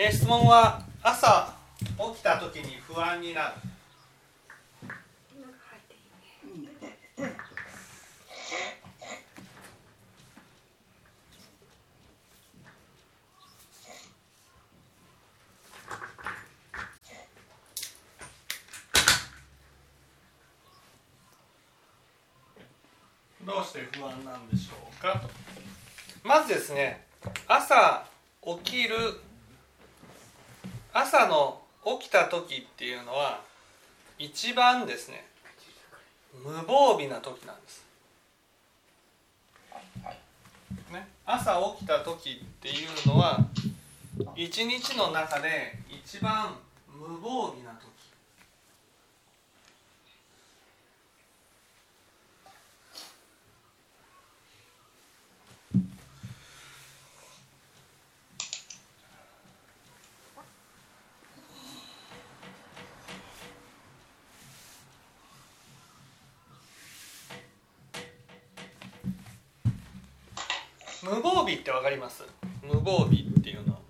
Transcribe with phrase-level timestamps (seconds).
[0.00, 1.52] えー質問は朝
[2.14, 3.54] 起きた時に不安になる。
[23.44, 25.28] どうして不安なんでしょうかと。
[26.22, 27.04] まずですね
[27.48, 28.06] 朝
[28.44, 28.94] 起きる
[31.00, 31.60] 朝の
[32.00, 33.40] 起きた時っていうのは
[34.18, 35.24] 一番ですね
[36.44, 37.86] 無防備な時なんです、
[40.92, 43.38] ね、朝起きた時っていうのは
[44.34, 46.56] 一日の中で一番
[46.92, 47.88] 無防備な時
[71.02, 72.24] 無防備ってわかります？
[72.64, 73.80] 無防備っていうのは？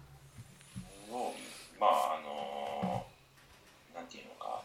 [1.12, 1.32] を
[1.78, 3.06] まああの
[3.94, 4.64] なんていうのか。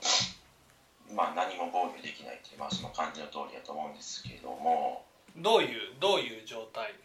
[1.13, 5.05] まあ何も防御できないっていうまあその漢字の通りだと思うんですけども。
[5.37, 6.95] どういうどういう状態？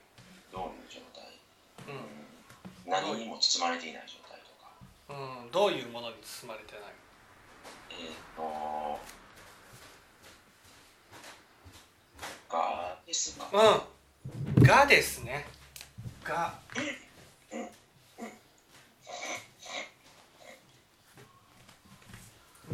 [0.51, 1.29] どういう状態、
[1.93, 4.73] ううん、何にも包まれていない状態とか。
[5.13, 6.93] ん、うん、どういうものに包まれてない？
[8.01, 8.43] えっ、と
[12.49, 13.47] がですか？
[13.53, 14.63] うん。
[14.65, 15.47] がですね
[16.29, 16.53] が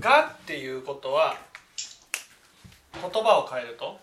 [0.01, 1.37] がっていうことは
[3.01, 4.01] 言葉を変えると？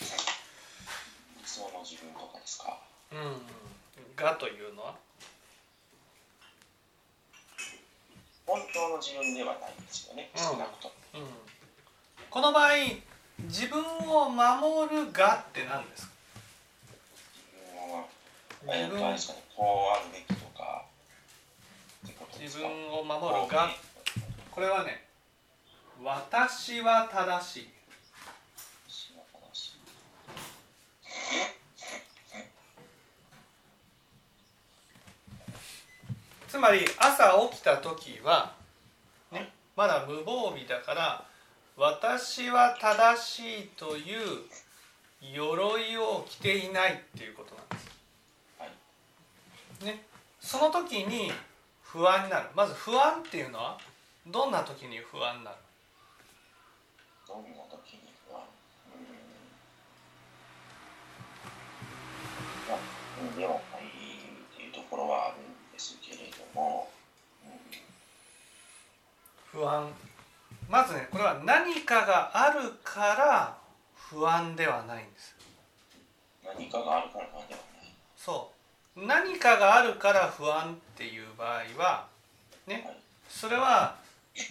[0.00, 0.06] 理
[1.44, 2.78] 想の自分とかですか？
[3.10, 3.18] うん。
[4.14, 4.94] がというのは？
[8.46, 10.30] 本当の自分ではないんですよね。
[10.36, 10.42] うん。
[10.42, 10.94] 少なくとも。
[11.14, 11.26] うん。
[12.30, 12.70] この場合
[13.40, 16.12] 自分を守るがって何ですか？
[18.62, 20.84] 自分はえ自分っとあれですかねこうあるべきとか。
[22.40, 23.68] 自分を守るが
[24.50, 25.04] これはね
[26.02, 27.68] 私は正しい
[28.88, 29.22] 私は
[29.52, 29.80] 正しい。
[36.48, 38.54] つまり朝起きた時は、
[39.30, 41.24] ね、まだ無防備だから
[41.76, 44.44] 私は正しいという
[45.20, 47.89] 鎧を着ていないっていうことなんです。
[49.82, 50.02] はいね、
[50.40, 51.32] その時に
[51.82, 52.48] 不安になる。
[52.54, 53.78] まず不安っていうのは
[54.26, 55.56] どんな時に不安になる？
[57.26, 58.42] どんな時に不安？
[58.92, 59.06] うん。
[62.68, 62.78] まあ
[63.22, 66.90] うんでもないっていうところはあるんですけれども、
[69.50, 69.90] 不安。
[70.68, 73.56] まずねこれは何かがあるから
[73.96, 75.34] 不安ではないんです。
[76.44, 77.94] 何かがあるからなんではない。
[78.14, 78.59] そう
[78.96, 82.06] 何かがあるから不安っていう場合は
[82.66, 82.96] ね
[83.28, 83.96] それは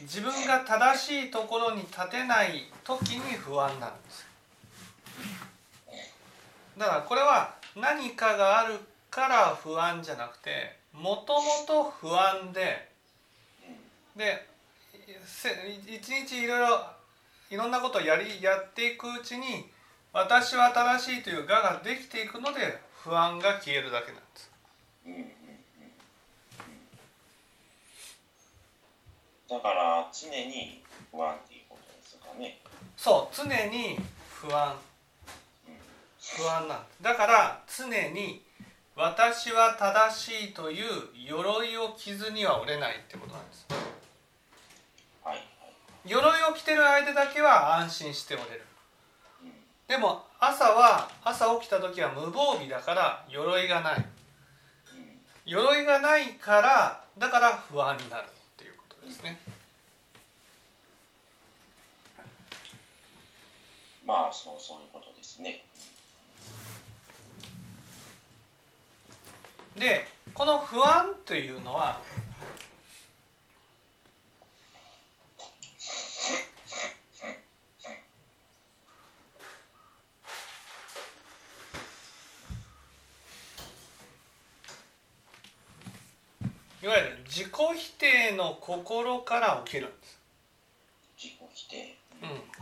[0.01, 4.27] 自分が正しいところに立てない時に不安なんです。
[6.77, 8.79] だからこれは何かがある
[9.09, 12.89] から不安じゃなくてもともと不安で
[14.15, 14.47] で
[15.87, 16.85] 一日いろいろ
[17.51, 19.69] いろんなことをやりやっていくうちに
[20.13, 24.28] 私は正しいという我ができていくので不安が消えるだけなんです。
[25.09, 25.29] うんうんうんうん
[29.49, 32.59] だから常に不安っていうことですかね。
[32.95, 33.97] そう常に
[34.29, 34.75] 不安。
[36.37, 38.43] 不安なんですだから常に
[38.95, 43.65] 私は正しいという鎧を着ずには折れないってことなんです。
[45.23, 45.35] はい。
[45.35, 45.43] はい。
[46.05, 48.65] 鎧を着てる間だけは安心しておれる。
[49.41, 49.51] うん。
[49.87, 53.97] でも朝は朝起きた時は無防備だから鎧がない。
[53.97, 54.18] うん
[55.49, 59.39] 鎧がないからだから不安になるっていうことですね
[64.05, 65.63] まあそうそういうことですね。
[69.77, 72.01] でこの不安というのは
[87.73, 90.19] 否定の心から起きるんです。
[91.17, 91.97] 自己否定、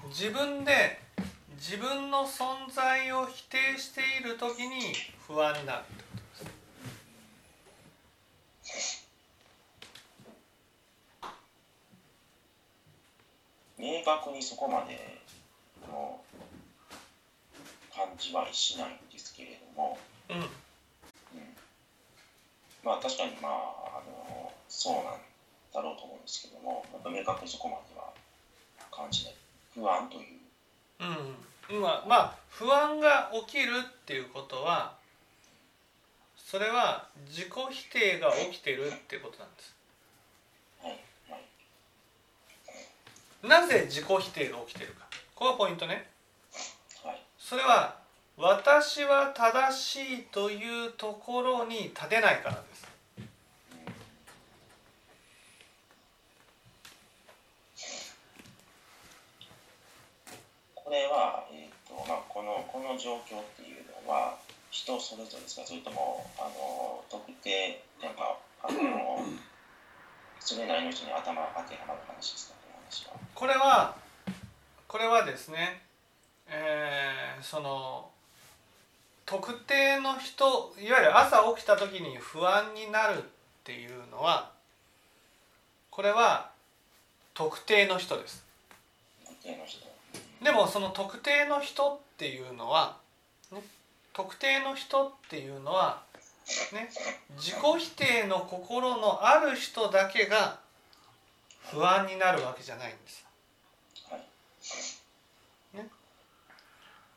[0.03, 0.99] うん、自分で
[1.57, 4.93] 自分の存在を否定している時に
[5.27, 6.17] 不安になるってこと
[8.63, 9.07] です。
[13.77, 15.19] 明確にそこまで
[15.87, 16.19] の
[17.93, 19.97] 感じはしないんですけれども、
[20.29, 20.43] うん、うん、
[22.83, 23.86] まあ確かにまあ
[24.77, 25.03] そうなん
[25.73, 28.13] だろうと思うんですけどもやっぱ明確にそこまでは
[28.91, 29.33] 感じない。
[29.73, 31.73] 不安という。
[31.73, 31.81] うん。
[31.81, 34.93] まあまあ不安が起きるっていうことは
[36.37, 39.75] それは自己否定が起きてるっていうことなんです。
[43.41, 45.07] なぜ自己否定が起きてるか。
[45.33, 46.07] ここがポイントね。
[47.03, 47.21] はい。
[47.39, 47.97] それは
[48.37, 52.86] 私は正しいというところに立てないからです
[60.87, 64.37] これは、えーとまあ、このこの状況っていうのは
[64.71, 65.67] 人それぞれですか？
[65.67, 69.19] それともあの特定なんかあの
[70.39, 72.55] それなりの人に頭当てはまる話ですか？
[72.63, 73.19] この話は。
[73.35, 73.95] これは
[74.87, 75.81] これはですね、
[76.47, 78.09] えーその
[79.25, 83.21] 特定の人いわゆる朝起きた時に不安になるっ
[83.65, 84.53] ていうのは
[85.91, 86.51] これは
[87.33, 88.45] 特定の人です。
[89.25, 89.85] 特定の人
[90.43, 92.97] でもその特定の人っていうのは、
[93.51, 93.63] ね、
[94.13, 96.01] 特定の人っていうのは、
[96.73, 96.89] ね、
[97.37, 100.59] 自己否定の心のある人だけが
[101.71, 103.25] 不安になるわけじゃないんです。
[104.09, 104.21] はい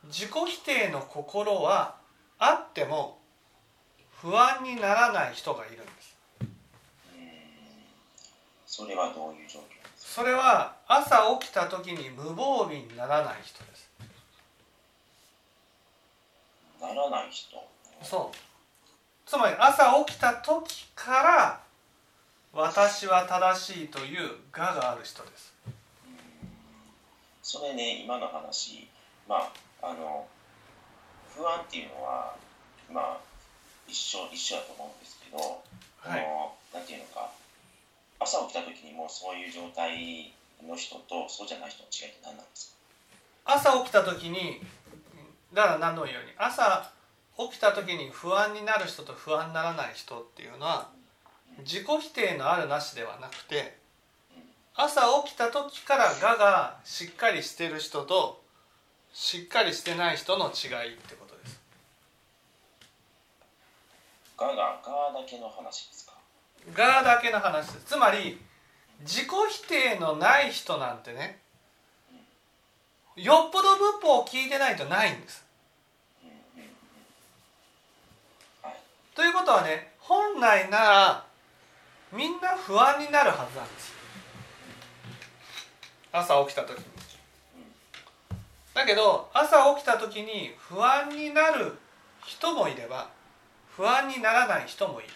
[0.09, 1.97] 自己否定の心は
[2.39, 3.19] あっても
[4.21, 6.17] 不安にならない人がいるんです。
[8.67, 9.80] それはどういう状況？
[10.13, 13.89] それは朝起きた時に無防備にならない人です。
[16.81, 17.57] ならない人。
[18.03, 18.37] そう。
[19.25, 21.61] つまり朝起きた時から
[22.53, 25.55] 私は正しいという我がある人です。
[27.41, 28.89] それね今の話。
[29.29, 30.27] まああの
[31.37, 32.35] 不安っていうのは
[32.93, 33.17] まあ
[33.87, 35.39] 一緒一緒だと思うんですけど、
[36.01, 36.21] はい。
[36.21, 37.31] このなんていうのか
[38.31, 40.33] 朝起きた時にもうそういう状態
[40.63, 42.77] の人とそうじゃない人の違いって何なんです
[43.45, 43.55] か？
[43.55, 44.61] 朝起きた時に
[45.53, 46.93] だから何度も言うように朝
[47.37, 50.91] 起きた時に不安になる人と不安にならない人っていうのは
[51.59, 53.77] 自己否定のあるなしではなくて
[54.77, 58.41] 朝起きた時から我がしっかりしてる人と
[59.13, 61.61] しっかりしてない人の違いってことです。
[64.39, 66.07] がががだけの話です
[66.75, 67.85] か我だけの話です。
[67.87, 68.41] つまり
[69.01, 71.41] 自己否定のない人なんてね
[73.17, 75.45] よっぽど仏法を聞いてないとないんです。
[79.15, 81.25] ということはね本来なら
[82.13, 83.93] みんな不安になるはずなんです。
[86.13, 86.85] 朝起きた時に。
[88.75, 91.77] だけど朝起きた時に不安になる
[92.25, 93.11] 人もいれば
[93.69, 95.11] 不安にならない人もいる。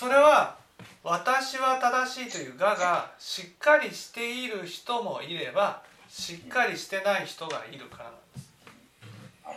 [0.00, 0.56] それは
[1.04, 8.50] 私は正しいという我がしっかりしている人もいればしっかりしてない人がいるからなんです。
[9.44, 9.56] はい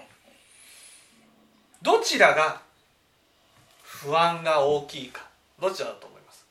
[1.82, 2.60] どちらが
[3.84, 5.22] 不安が大きいか
[5.62, 6.46] どちらだと思います？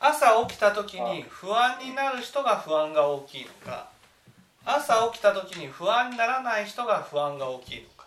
[0.00, 3.88] 朝起きた時に不安になる人が不安が大きいのか
[4.66, 7.99] 朝起きた時に不安にならない人が不安が大きいのか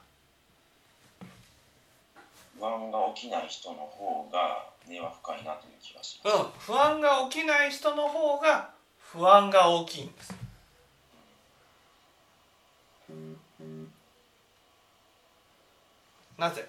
[2.63, 6.74] 不安が起きない人の方が根は深いなという気がしうます、ん。
[6.74, 10.34] 不安が起きない人の方が不安が大きいんです。
[16.38, 16.65] なぜ？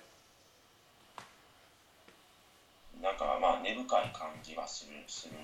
[3.01, 5.35] なんかまあ根深い感じはするする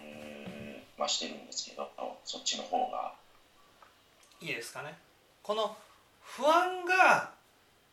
[0.99, 1.88] はしてるんですけど
[2.25, 3.12] そっちの方が。
[4.40, 4.99] いいですかね。
[5.45, 5.76] この
[6.23, 7.30] 不安が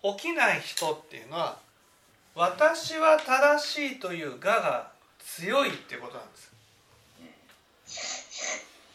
[0.02, 1.67] 起きない人っていうのは
[2.38, 6.54] 私は正しいという我が強いってことなんです。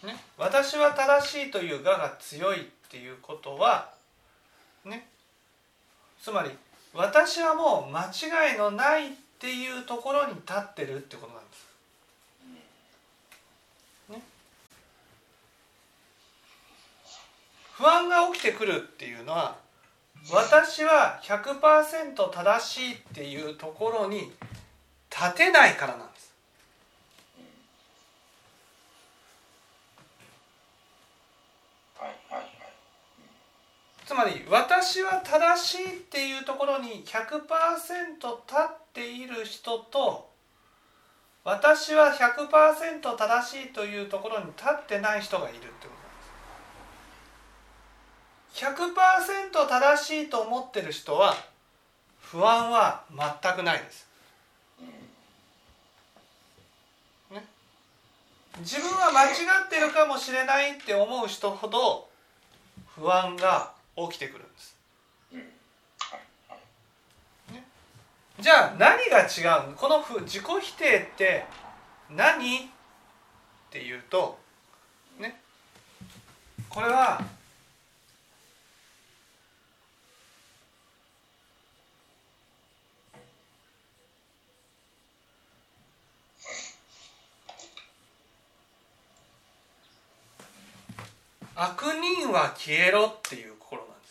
[0.06, 3.90] ね、私は正しいという我が強いっていうことは
[4.84, 5.08] ね
[6.20, 6.50] つまり
[6.92, 11.72] 私はもう間違いのないっていうところに立ってるってことなんです。
[17.72, 19.56] 不安が起きてくるっていうのは
[20.30, 24.32] 私は100%正しいっていうところに
[25.10, 26.32] 立てないからなんです。
[34.06, 40.30] つまり私は正しいっていうところに100%立っている人と
[41.44, 46.01] 私は100%正しいというところに立ってない人がいるってこと
[48.54, 51.34] 100%正しいと思ってる人は
[52.20, 54.06] 不安は全くないです、
[57.30, 57.44] ね、
[58.60, 59.32] 自分は間違
[59.66, 62.08] ってるかもしれないって思う人ほど
[62.94, 64.76] 不安が起きてくるんです。
[68.40, 71.44] じゃあ何が違うこの自己否定って
[72.10, 72.58] 何？
[72.58, 72.68] っ
[73.70, 74.38] ていうと
[75.18, 75.40] ね。
[76.68, 77.22] これは
[91.54, 94.06] 悪人は消えろっていう心なんで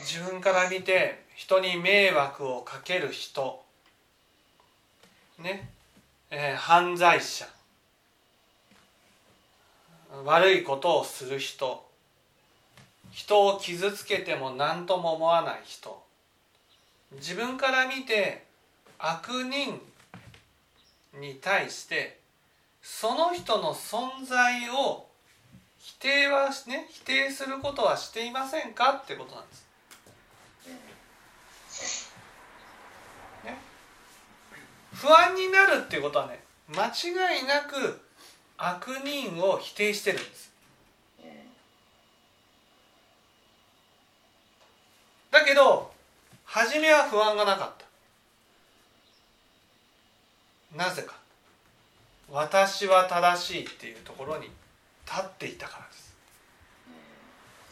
[0.00, 0.14] す。
[0.16, 3.64] 自分から見て人に迷惑をかける人。
[5.38, 5.68] ね、
[6.30, 7.46] えー、犯罪者。
[10.24, 11.88] 悪いことをする人。
[13.10, 16.03] 人を傷つけても何とも思わない人。
[17.16, 18.44] 自分から見て
[18.98, 19.80] 悪人
[21.20, 22.18] に対して
[22.82, 25.06] その人の存在を
[25.78, 29.00] 否定はね否定することはしていませんか？
[29.02, 29.64] ってことなんです。
[33.44, 33.58] ね、
[34.94, 38.00] 不安になるっていうことはね間違いなく
[38.56, 40.52] 悪人を否定してるんです。
[45.30, 45.83] だけど
[46.54, 47.72] 初めは不安がなかっ
[50.72, 50.84] た。
[50.84, 51.14] なぜか。
[52.30, 54.44] 私は正しいっていうところに
[55.04, 55.92] 立っていたからで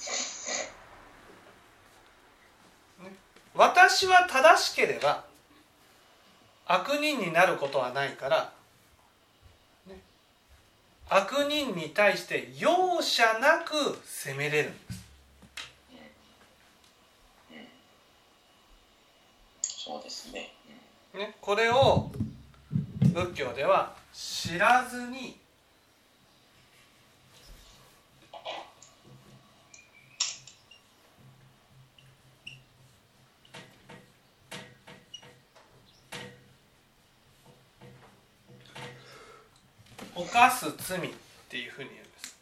[0.00, 0.72] す、
[3.04, 3.12] ね、
[3.54, 5.24] 私は正しければ
[6.66, 8.52] 悪人になることはないから、
[9.88, 10.00] ね、
[11.08, 15.01] 悪人に対して容赦なく責めれるんです。
[19.84, 20.52] そうですね,、
[21.12, 22.12] ねこれを
[23.00, 25.36] 仏教では知らずに
[40.14, 41.10] 犯す罪っ
[41.48, 42.36] ていうふうに言うんです。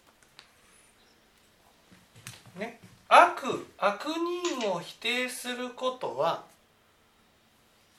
[2.59, 4.05] ね、悪悪
[4.61, 6.50] 人を否定することは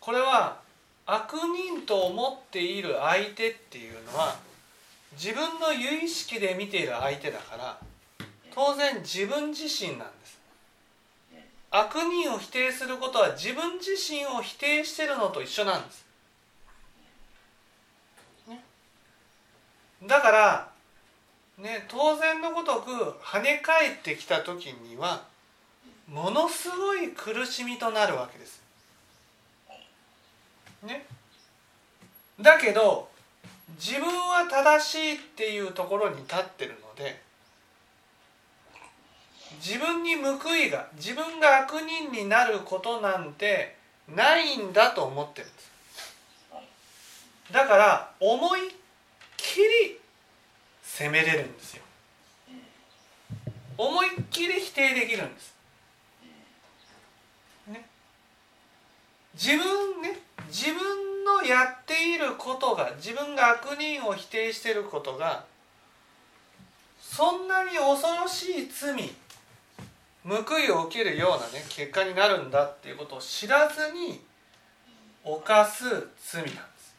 [0.01, 0.59] これは
[1.05, 4.35] 悪人と思っている相手っていうのは
[5.13, 7.77] 自分の有意識で見ている相手だから
[8.53, 10.41] 当然自分自身なんです。
[11.73, 16.05] 悪人を否定することは自分自身を否定してるのと一緒なんです、
[18.49, 18.61] ね、
[20.05, 20.69] だから
[21.57, 22.91] ね当然のごとく
[23.23, 25.23] 跳ね返ってきた時には
[26.09, 28.60] ものすごい苦しみとなるわけです。
[30.83, 31.05] ね。
[32.39, 33.09] だけど
[33.75, 37.21] 自分は正しいっていうところに立ってるので
[39.63, 43.75] 自分に報いが自分が悪人になることなんて
[44.07, 45.71] ないんだと思ってるんです。
[47.51, 48.71] だから思いっ
[49.37, 49.99] きり
[50.81, 51.83] 責めれるんですよ。
[53.77, 55.53] 思いっきり否定できるんです、
[59.41, 60.19] 自分ね
[60.49, 65.45] 自分のやっていることが自分が悪人を否定していることが
[67.01, 68.93] そんなに恐ろしい罪
[70.23, 74.21] 報いを受けるようなね結果になるんだっていうことを知らずに
[75.23, 75.85] 犯す
[76.23, 76.95] 罪なんです。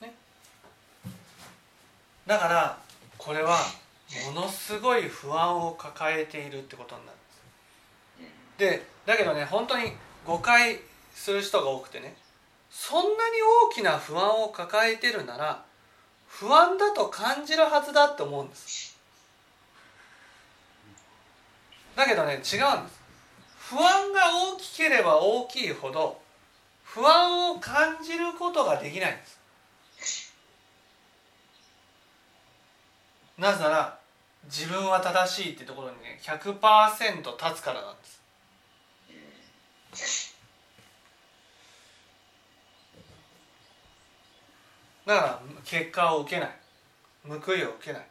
[0.00, 0.14] ね、
[2.24, 2.78] だから
[3.18, 3.58] これは
[4.32, 7.15] ものすごい不安を抱えているってことになる
[8.58, 8.96] で。
[9.06, 9.92] だけどね本当に
[10.26, 10.80] 誤解
[11.14, 12.16] する人が多くてね
[12.70, 13.14] そんなに
[13.70, 15.64] 大きな不安を抱えてるなら
[16.26, 18.96] 不安だと感じるはずだって思うんです。
[21.94, 22.60] だけどね違うんです。
[23.58, 24.22] 不安が
[24.52, 26.20] 大きければ大きいほど
[26.82, 30.34] 不安を感じることができないんです。
[33.38, 33.98] なぜなら
[34.44, 38.25] 自分は正しいってところにね100%立つからなんです。
[45.06, 46.50] だから結果を受けない。
[47.28, 48.06] 報いを受けない。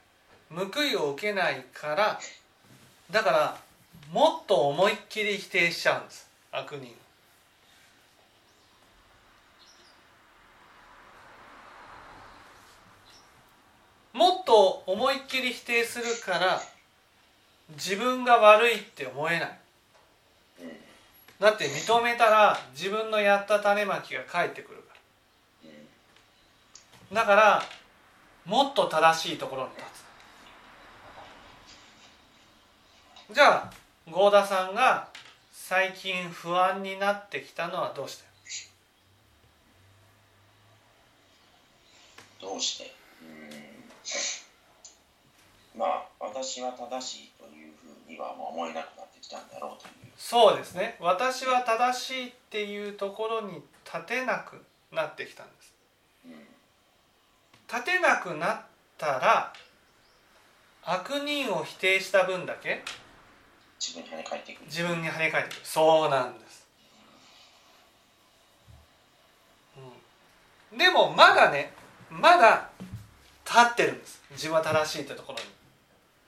[0.49, 2.19] 報いを受けないから
[3.11, 3.57] だから
[4.11, 6.29] もっと思いっきり否定しちゃうんです。
[6.51, 6.95] 悪人
[14.13, 16.61] もっと思いっきり否定するから
[17.71, 19.59] 自分が悪いって思えない。
[21.45, 24.95] だって認めたら自分のやった種まきが返ってくるか
[27.13, 27.21] ら。
[27.21, 27.61] だから
[28.45, 29.85] もっと正しいところに立
[33.29, 33.35] つ。
[33.35, 33.71] じゃあ
[34.09, 35.07] 合田さんが
[35.51, 38.23] 最近不安になってきたのはどうして？
[42.41, 42.91] どうして？
[45.77, 50.04] まあ私は正しいというふうには思えなくなってきたんだろうという。
[50.27, 50.97] そうですね。
[50.99, 54.59] 私は正しいっていうところに立てなく
[54.91, 55.75] なってきたんです。
[57.71, 58.61] 立てなくなっ
[58.97, 59.53] たら
[60.83, 62.83] 悪人を否定した分だけ
[63.79, 64.65] 自分に跳ね返ってくる。
[64.65, 65.61] 自分に跳ね返ってくる。
[65.63, 66.67] そうなんです、
[70.71, 71.71] うん、でもまだね
[72.09, 72.71] まだ
[73.45, 74.23] 立ってるんです。
[74.31, 75.35] 自分は正しいってとこ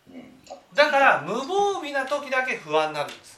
[0.10, 0.24] ろに、
[0.76, 3.38] だから無防備な時だけ不安になるんです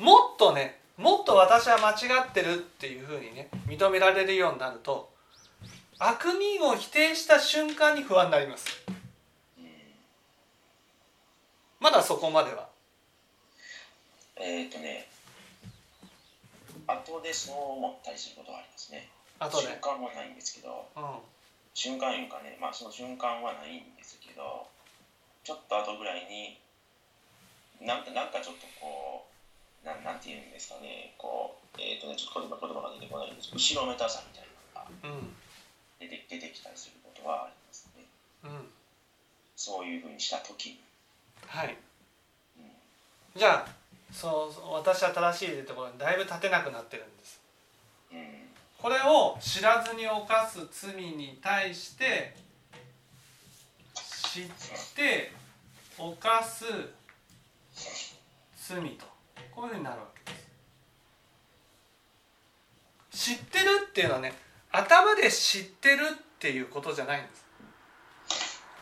[0.00, 5.10] もっとねもっと私は間違ってるっていうふうにね認められるようになると
[5.98, 8.66] 悪人を否定した瞬間に不安になります。
[11.78, 12.68] まだそこまでは。
[14.36, 15.06] えっ、ー、とね
[16.86, 19.08] 後でそう思ったりすることはありますね。
[19.38, 19.66] 後で。
[19.68, 21.02] 瞬間はないんですけど、うん、
[21.74, 24.66] 瞬間いうかねまあその瞬間はないんですけど
[25.44, 26.58] ちょっと後ぐらいに
[27.86, 29.29] なんかなんかちょっとこう
[29.84, 35.30] ななんていうんですかねこうえっ、ー、とねちょっと言葉言葉が出てこないんですけど後ろめたさみたいなのが
[35.98, 38.04] 出て,、出てきたりすることはありますね、
[38.44, 38.68] うん、
[39.56, 40.80] そういうふうにした時に。
[41.46, 41.76] はい、
[42.58, 42.64] うん、
[43.34, 43.80] じゃあ
[44.12, 47.40] そう私は正しいところにだいぶ立てなくなってるんです、
[48.12, 48.18] うん、
[48.78, 52.34] これを知らずに犯す罪に対して
[53.94, 54.46] 知っ
[54.94, 55.32] て
[55.98, 56.64] 犯す
[58.56, 59.06] 罪と
[59.60, 59.78] こういうふう。
[59.78, 60.38] になるわけで
[63.12, 64.32] す知ってるっていうのはね
[64.72, 67.44] 頭で知ってるっていうことじゃないんです。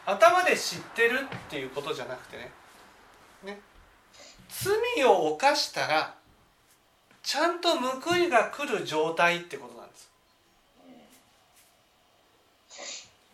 [0.07, 2.53] 頭で知ってるっていうことじゃなくてね。
[3.45, 3.61] ね。
[4.49, 6.14] 罪を犯したら
[7.23, 10.11] ちゃんと報いが来る状態ってことなんです。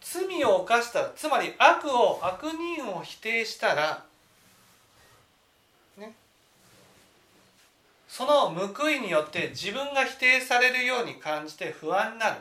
[0.01, 4.05] 罪を犯したらつまり悪を悪人を否定したら
[8.17, 12.37] その報いによって自分が否定されるように感じて不安になる。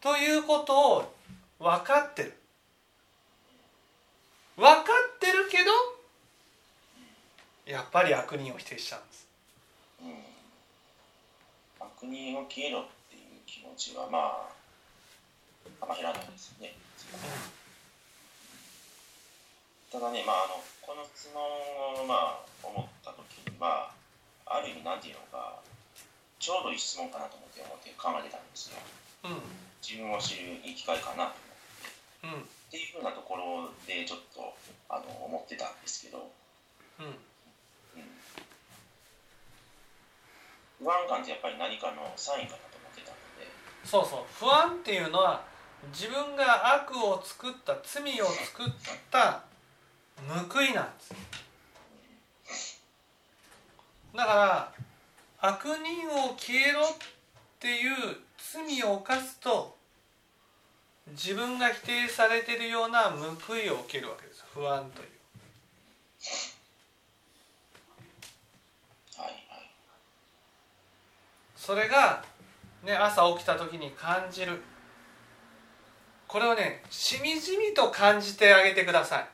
[0.00, 1.14] ということを
[1.58, 2.32] 分かってる。
[4.54, 4.82] 分か
[5.16, 5.72] ってるけど
[7.66, 9.26] やっぱり悪人を否定しちゃうんです、
[10.02, 10.08] うん、
[11.84, 14.48] 悪人を消えろっていう気持ちはまあ
[15.82, 16.72] あんま減らないですね、
[19.90, 21.42] ただねまああのこの質問
[22.04, 24.03] をまあ思った時にまあ
[24.46, 25.60] ある意味なんていうのか
[26.38, 28.76] ちょうどいい質問かなと思って思って考えてたんですよ、
[29.24, 29.40] うん、
[29.80, 31.36] 自分を知るいい機会かなと
[32.22, 34.52] 思って、うん、っていうふうなところでちょっと
[34.88, 36.28] あの思ってたんですけど、
[37.00, 37.16] うん、
[40.84, 43.48] 不安感ってやっぱり何かのサインかなと思ってたので。
[43.84, 44.24] そうそう。
[44.38, 45.42] 不安っていうのは
[45.92, 48.72] 自分が悪を作った罪を作っ
[49.10, 49.44] た
[50.28, 51.14] 報いなんです
[54.14, 54.72] だから
[55.40, 56.92] 悪人を消えろっ
[57.58, 57.94] ていう
[58.38, 59.76] 罪を犯すと
[61.08, 64.44] 自分が否定されているような報いを受けるわけです。
[64.54, 65.08] 不安という。
[71.56, 72.24] それが、
[72.84, 74.62] ね、朝起きた時に感じる。
[76.28, 79.28] これをねしみじみと感じてあげてください。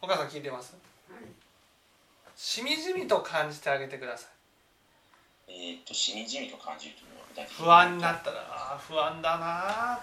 [0.00, 0.79] お母さん聞いてます？
[2.42, 4.26] しみじみと感じてあげてくださ
[5.46, 5.52] い。
[5.52, 7.10] えっとしみじみと感じるという。
[7.10, 10.00] のは不安になったらあ不安だな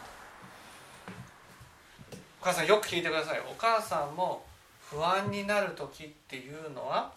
[2.40, 3.40] お母さんよく聞いてください。
[3.40, 4.46] お母さんも
[4.80, 7.12] 不安になる時っていうのは？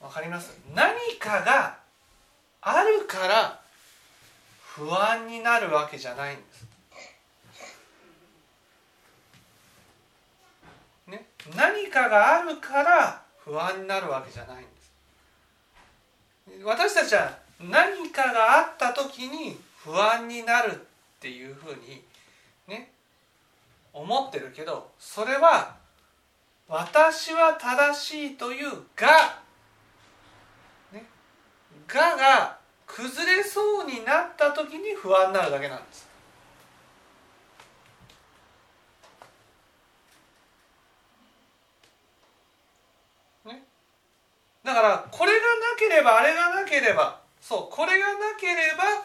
[0.00, 0.56] わかります？
[0.76, 1.76] 何かが
[2.60, 3.60] あるから
[4.62, 6.64] 不安になるわけじゃないんです
[11.56, 20.78] 何かがあるから不安になるわけじゃないんです私たちは何かがあった時に不安になるっ
[21.20, 22.02] ていうふうに
[22.68, 22.90] ね
[23.92, 25.76] 思ってるけどそれは
[26.66, 29.38] 私は正しいというが、
[30.92, 31.04] ね、
[31.86, 36.13] がが崩れそうになった時に不安になるだけなんです。
[44.64, 45.42] だからこれがな
[45.78, 49.04] ければあれがなければそうこれがなければ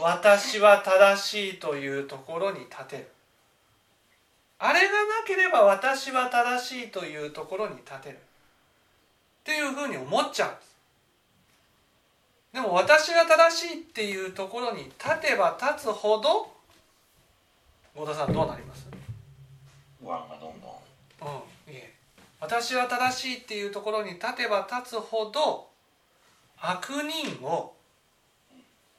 [0.00, 3.08] 私は正しいというところに立てる。
[4.58, 4.90] あれがな
[5.26, 8.16] ければ私は正しいというところに立てる。
[8.16, 8.18] っ
[9.44, 10.76] ていうふうに思っちゃうんです。
[12.52, 16.52] でも私が正しいっていうところに立てば立つほど
[17.94, 18.86] 合田さんどうなります？
[20.02, 21.34] 不安がどんどん。
[21.34, 21.42] うん
[22.40, 25.68] 私は正しいっていうところに立てば立つほど
[26.60, 27.74] 悪人を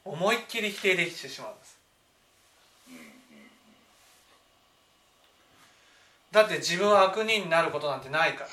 [0.04, 1.80] 思いっきり否定できてしまうんです。
[6.32, 8.44] だって自分は悪人になることなんてないか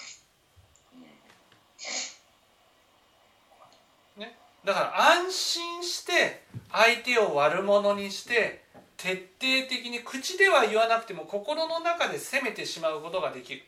[4.17, 8.63] ら、ね、だから安心して相手を悪者にして
[8.97, 13.63] 徹底的に口では言わなくても心の中で責めてしまうことができる。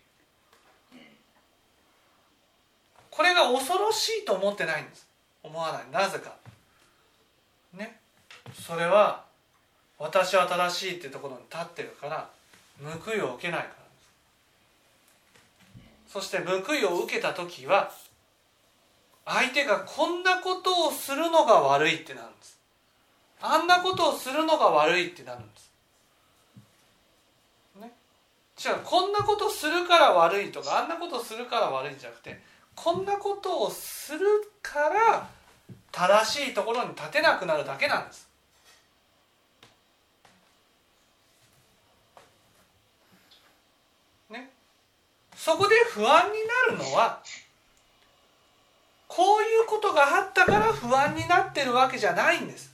[3.20, 5.06] これが恐ろしいと思ってないんです。
[5.44, 5.84] 思わない。
[5.92, 6.38] なぜか。
[7.74, 8.00] ね。
[8.54, 9.26] それは
[9.98, 12.30] 私は正しいっていうところに立ってるから
[12.82, 13.74] 報いを受けないから
[15.76, 16.14] です。
[16.14, 17.92] そして報いを受けた時は
[19.26, 22.58] 相手がこんなことをするのが悪いってなるんです。
[23.42, 25.72] あんなことをするのが悪いってなるんです。
[27.82, 27.92] ね。
[28.66, 28.80] 違う。
[28.86, 32.40] こんなことするから悪いとかあんなことするから悪いんじゃなくて
[32.82, 34.20] こんなことをする
[34.62, 35.28] から
[35.92, 38.30] 正しいところに立てなくなるだけなんです。
[44.30, 44.50] ね、
[45.36, 46.38] そこで不安に
[46.72, 47.22] なるのは
[49.10, 52.72] こういうことがあったから不安になってるわけじゃないんです。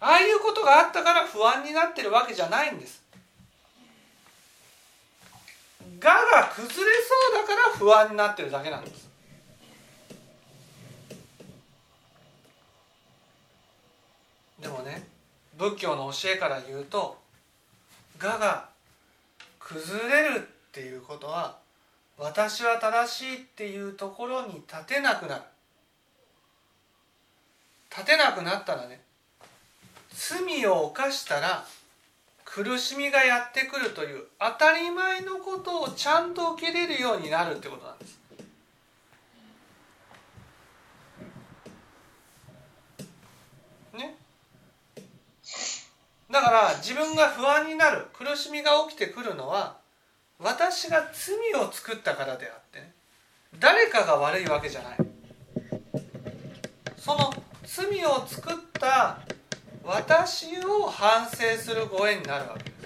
[0.00, 3.01] ああいうことがあったから不安になってるわけじゃないんです。
[6.02, 9.08] がが崩れそうだから不安になってるだけなんです。
[14.60, 15.06] でもね
[15.56, 17.18] 仏教の教えから言うと
[18.18, 18.68] がが
[19.58, 21.56] 崩れるっていうことは
[22.18, 25.42] 私は正しいっていうところに立てなくなる。
[27.90, 29.00] 立てなくなったらね
[30.10, 31.64] 罪を犯したら
[32.54, 38.18] 苦しみがやってくるという当たり前のことをちゃんと受け入れるようになるってことなんです。
[43.94, 44.16] ね？
[46.30, 49.78] だから自分が不安になる苦しみが起きてくるのは
[50.38, 52.92] 私が罪を作ったからであってね
[53.58, 54.98] 誰かが悪いわけじゃない。
[56.98, 57.32] その
[57.64, 59.20] 罪を作った
[59.84, 62.82] 私を反省するご縁になるわけです。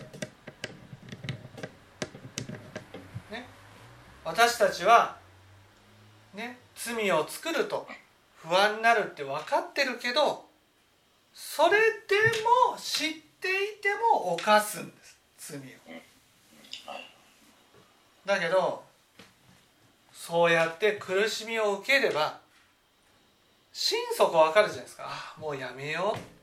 [3.30, 3.46] ね、
[4.24, 5.16] 私たちは、
[6.34, 7.86] ね、罪を作ると
[8.36, 10.46] 不安になるって分かってるけど
[11.34, 11.76] それで
[12.70, 15.62] も知っていても犯すんです罪を。
[18.24, 18.82] だけど
[20.12, 22.38] そうやって苦しみを受ければ
[23.72, 26.35] 心底分かるじゃないですかあもうやめよう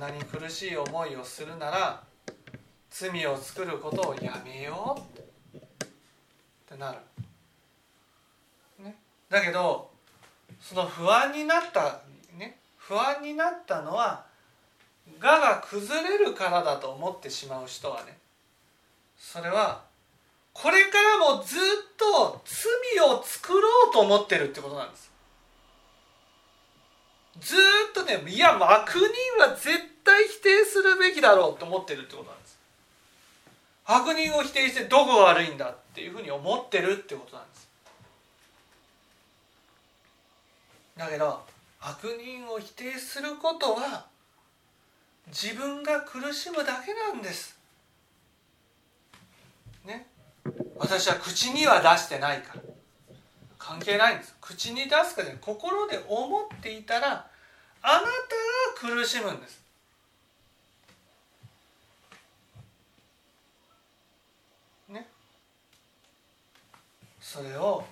[0.00, 2.02] なに苦しい思いをするなら
[2.90, 4.98] 罪を作ることをやめよ
[5.52, 5.60] うっ
[6.68, 6.98] てなる。
[8.82, 8.96] ね、
[9.28, 9.90] だけど
[10.60, 12.00] その不安になった
[12.36, 14.24] ね不安になったのは
[15.20, 18.18] 我が崩れるからだと思ってしまう人はね
[19.18, 19.82] それは
[20.52, 21.58] これからもずっ
[21.98, 25.15] と罪を作ろうと思ってるってことなんです。
[27.40, 27.58] ずっ
[27.94, 29.02] とねいや悪人
[29.42, 29.68] は絶
[30.04, 32.58] 対否定するべきだろうと思ってるってことなんです。
[33.84, 37.68] 悪人を否定してどこが悪いんだっていうふうに思ってるってことなんです。
[40.96, 41.42] だけど
[41.80, 44.06] 悪人を否定することは
[45.28, 47.58] 自分が苦しむだけなんです。
[49.84, 50.06] ね。
[50.78, 52.60] 私は口には出してないから。
[53.66, 54.36] 関係ないんです。
[54.40, 57.26] 口に出すかじゃ心で思っていたら
[57.82, 58.00] あな
[58.80, 59.60] たが苦しむんです。
[64.88, 65.08] ね。
[67.20, 67.84] それを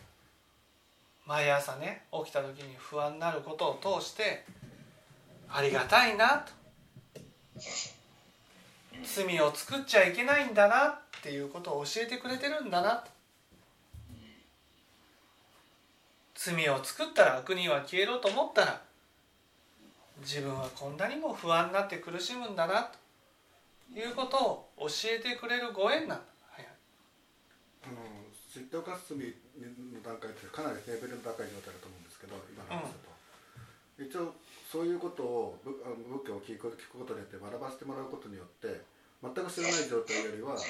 [1.26, 4.44] 毎朝ね起きた時に不安になることを通して
[5.50, 6.52] ありがたいなと。
[9.02, 13.13] 罪を作っちゃいけないんだなっていうことを教えてくれてるんだなと。
[16.44, 18.82] 罪を作ったら悪人は消えろと思ったら
[20.20, 26.24] 自分はこんなにも不安になって苦しむんだなということを教えてくれるご縁なんだ。
[26.52, 26.68] はい。
[27.84, 27.96] あの
[28.52, 34.36] 知っておかす罪の段階ってかなりレベルの高い状態だと思うんですけど今の話だと、一応
[34.68, 38.84] そういうことをぶあの仏教を聞く聞くことによって学ばせてもらうことによって
[39.24, 40.60] 全く知らない状態よりは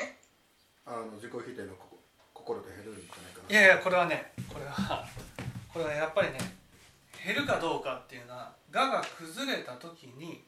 [0.86, 1.98] あの自己否定のこ
[2.32, 3.50] 心で減るんじゃないかな。
[3.50, 5.04] いやいやこれはねこれは
[5.74, 6.38] これはやっぱりね
[7.26, 10.40] 減るかどうかっていうのは我が崩れた時に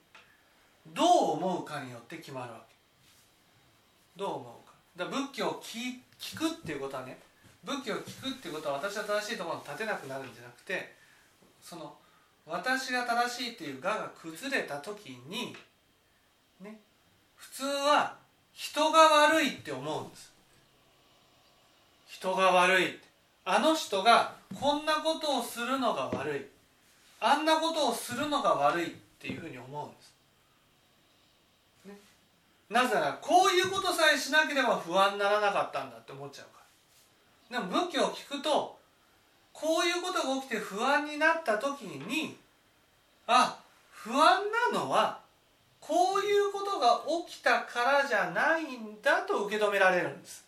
[0.95, 2.77] どう思うかによって決まるわけ。
[4.15, 4.75] どう思うか。
[4.95, 7.19] だから仏教を聞聞くっていうことはね
[7.65, 10.95] 仏教を聞くっていうことは私は正しいところに立てなくなるんじゃなくて
[11.61, 11.93] その
[12.47, 15.57] 私が正しいっていう我が崩れた時に
[16.61, 16.79] ね
[17.35, 18.17] 普通は
[18.53, 20.33] 人が悪いって思うんです。
[22.07, 23.01] 人が悪い
[23.45, 26.47] あの人がこんなことをするのが悪い。
[27.21, 30.15] あんなことをするのが悪いっていうふうに思うんです、
[31.87, 31.95] ね、
[32.69, 36.61] なぜならこういうことさえしなければ不安にならなかったんだって思っちゃうか
[37.51, 37.61] ら。
[37.61, 38.77] でも仏教を聞くと
[39.53, 42.37] こういうことが起きて不安になった時に
[43.27, 43.59] あ
[43.91, 44.43] 不安
[44.73, 45.21] なのは
[45.81, 50.45] こういうことが起きたからじゃないんだと受け止められるんです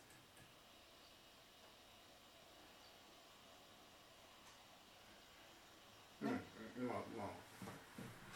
[6.23, 6.29] うん
[6.87, 7.27] まあまあ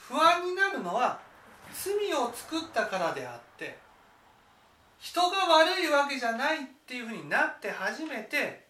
[0.08, 1.20] 不安になるのは
[1.72, 3.78] 罪を作ったからであって
[4.98, 8.64] 人が悪いわけじゃないっていうふうになって初めて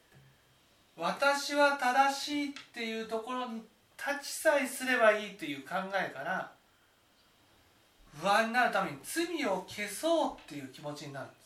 [0.97, 3.63] 私は正しいっていうところに
[3.97, 6.53] 立ちさえすればいいという考えから
[8.21, 11.43] 不安になるために罪を消そうっていう気持ちになるんです。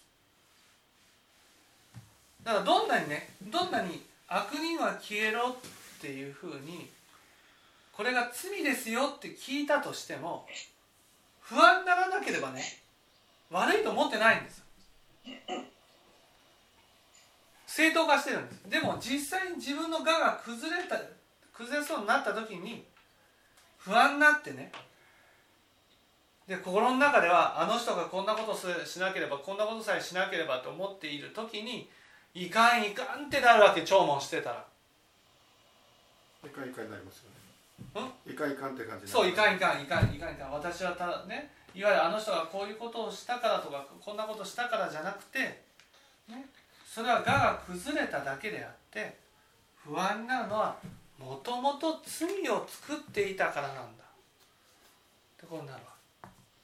[2.45, 5.55] だからどんなにねどんなに悪人は消えろっ
[6.01, 6.91] ていうふうに
[7.97, 10.47] これが罪ですよって聞いたとしても
[11.41, 12.63] 不安にならなければね
[13.51, 14.63] 悪いと思ってないんです。
[17.67, 18.69] 正当化してるんです。
[18.69, 21.01] でも実際に自分の我が崩れた
[21.55, 22.85] 崩れそうになった時に
[23.79, 24.71] 不安になってね
[26.47, 31.89] で心の中ではあの人がこんなことしなければこんなことさえしなければと思っている時に
[32.35, 34.67] いかんいかんってなるわけ聴聞してたら。
[36.45, 37.36] いかんいかんになりますよね。
[38.27, 38.53] いかん？
[38.53, 45.39] いかんって感じそういかんいかんいかんいかんいかん私はただねいわゆるあの人がこういうことをしたからとかこんなことしたからじゃなくて、
[46.29, 46.47] ね、
[46.87, 49.17] それは我が崩れただけであって
[49.85, 50.77] 不安になるのは
[51.19, 54.05] もともと罪を作っていたからなんだ。
[54.05, 55.97] ってことになるわ。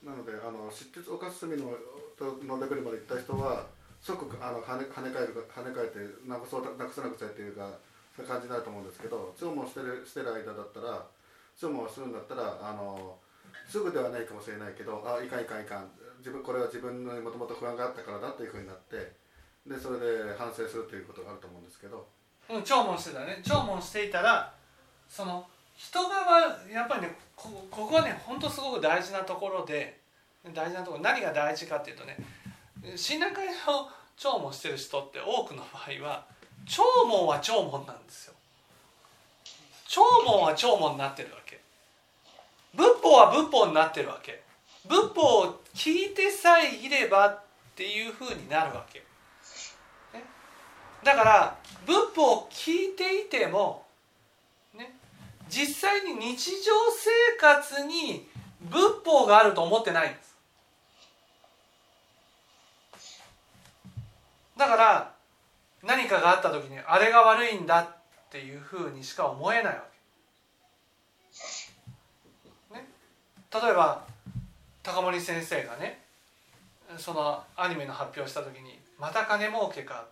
[0.03, 1.77] なのであの執筆犯す罪の
[2.47, 3.67] のレベルまでいった人は
[4.01, 5.99] 即あの跳ね跳ね返る跳ね返って
[6.29, 7.69] なくそうなくさなくちゃっていうか
[8.17, 11.07] そういう感じになると思うんですけど注文してるしてる間だったら
[11.59, 13.17] 注文するんだったらあの
[13.69, 15.91] すぐではないかもしれないけどあいかんいかんいかん。
[16.19, 18.97] 自分これは自分にもともと不安があったからだというふうになって
[19.67, 22.07] でそれで反省するということがあると思うんですけど。
[22.49, 23.43] うん聴聞してたね。
[23.45, 24.53] 聴聞していたら
[25.09, 25.45] その
[25.77, 30.01] 人がやっぱりねこここはね本当すごく大事なところで
[30.55, 32.17] 大事なところ何が大事かっていうとね
[32.97, 33.53] 信頼会の
[34.17, 36.27] 聴聞してる人って多くの場合は
[36.67, 38.35] 聴聞は聴聞なんですよ。
[39.87, 41.61] 聴聞は聴聞になってるわけ。
[42.75, 44.43] 仏法は仏法になってるわけ。
[44.89, 47.41] 仏法を聞いてさえいればっ
[47.77, 50.25] ていうふうになるわけ、ね、
[51.05, 53.87] だから仏法を聞いていても
[54.75, 54.95] ね。
[55.49, 58.29] 実際に日常生活に
[58.61, 60.33] 仏法があると思ってないんです。
[64.57, 65.15] だから
[65.83, 67.87] 何かがあった時にあれが悪いんだっ
[68.31, 69.85] ていうふうにしか思えないわ
[72.71, 72.75] け。
[72.75, 72.87] ね、
[73.53, 74.05] 例えば
[74.83, 76.03] 高森先生がね
[76.97, 80.05] そのアニメの発表した時に「また金儲けか」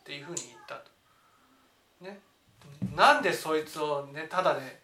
[0.00, 0.90] っていうふうに言ったと。
[2.00, 2.20] ね、
[2.94, 4.80] なんでそいつをねただで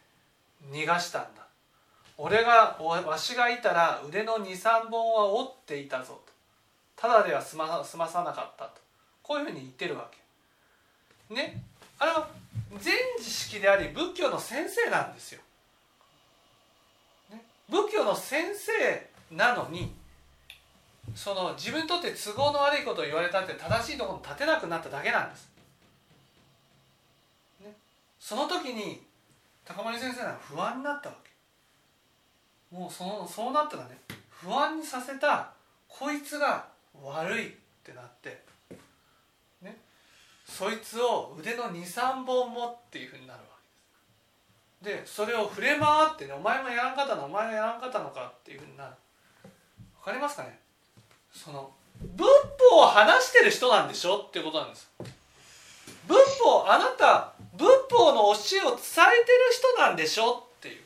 [0.71, 1.47] 逃がしたんだ
[2.17, 6.33] 俺がわしがいたら腕の23本は折っていたぞと
[6.97, 8.81] ただでは済ま済まさなかったと
[9.23, 10.20] こういうふうに言ってるわけ。
[11.31, 11.63] ね
[11.99, 12.29] あれは
[12.81, 15.41] 全知識であり仏教の先生なんですよ。
[17.31, 19.93] ね、仏教の先生なのに
[21.15, 25.51] その自分にとって都合の悪いことを言われたって正しいところに立てなくなっただけなんです。
[27.65, 27.75] ね、
[28.19, 29.03] その時に
[29.65, 31.31] 高森先生は不安になったわけ
[32.77, 33.99] もうそのそうなったらね
[34.31, 35.53] 不安にさせた
[35.89, 36.67] こいつが
[37.03, 37.51] 悪いっ
[37.85, 38.43] てなって
[40.51, 43.47] そいつを腕の23本もっていうふうになるわ
[44.83, 45.17] けです。
[45.17, 48.91] でそれを触れ回ってねお前もやらんかったのお前がやらんかったのかっていうふうになる。
[49.99, 50.59] わかりますかね？
[51.33, 51.71] その
[52.17, 52.27] 仏
[52.71, 54.91] 法を話してる人なんでしょっていうことなんです。
[56.09, 58.81] 仏法あなた仏法の教えを伝
[59.23, 60.83] えてる人なんでしょっていう。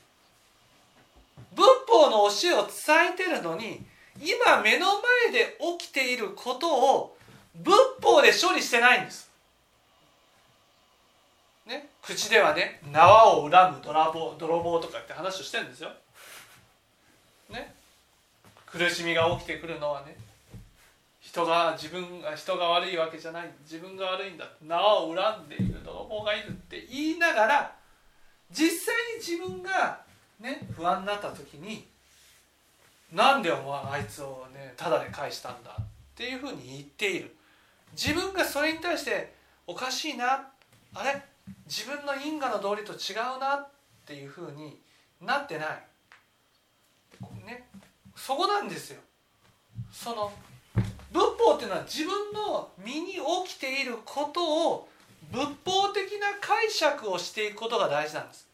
[1.55, 3.85] 仏法の教えを伝えてるのに
[4.21, 4.87] 今目の
[5.27, 7.17] 前で起きていることを
[7.55, 7.73] 仏
[8.03, 9.31] 法で処理してないんです。
[11.67, 15.91] ね、口ではね縄を恨む泥棒泥棒とかって話をしてるんですよ。
[17.51, 17.75] ね。
[18.67, 20.17] 苦しみが起きてくるのはね
[21.21, 27.73] 人が自分が人が悪いわけじゃない自分が悪いんだ縄を恨んでいる泥棒がいるって言いながら
[28.51, 30.01] 実際に自分が
[30.41, 31.87] ね不安になった時に
[33.13, 37.35] なんでお前あいつをねただで返したんだっていうふうに言っている。
[37.97, 39.33] 自分がそれに対して
[39.67, 40.49] おかしいな
[40.95, 41.34] あれ？
[41.67, 43.69] 自分の因果の道理と違うなっ
[44.07, 44.79] ていうふうに
[45.21, 45.69] なってない。
[47.47, 47.69] ね。
[48.17, 49.01] そこなんですよ。
[49.93, 50.33] その
[51.13, 53.15] 仏法っていうのは自分の身に
[53.47, 54.89] 起きていることを
[55.31, 58.49] 仏法的な解釈をしていくことが大事なんです。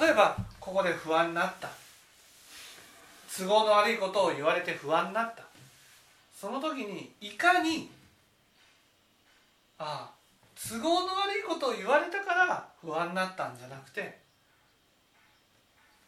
[0.00, 1.68] 例えばここで不安になった。
[3.36, 5.44] 都合の悪いことを言われて不安になった。
[6.40, 7.90] その時にいかに
[9.78, 10.23] ああ
[10.56, 14.18] 都合の悪いことを言われたから不安になったんじゃなくて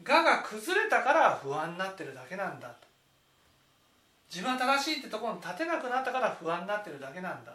[0.06, 2.86] 我が崩れたから不安になってるだけなんだと。
[4.30, 7.52] 自分は正しいってところに立てなくなったから不安になってるだけなんだ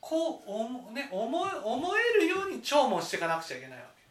[0.00, 4.04] こう思,、ね、思思えるように聴聞していかなくちゃいけないわけ。